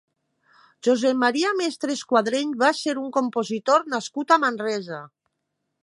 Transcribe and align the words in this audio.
Josep 0.87 1.19
Maria 1.23 1.51
Mestres 1.59 2.01
Quadreny 2.13 2.55
va 2.65 2.73
ser 2.79 2.97
un 3.05 3.13
compositor 3.19 3.87
nascut 3.97 4.35
a 4.35 4.41
Manresa. 4.47 5.03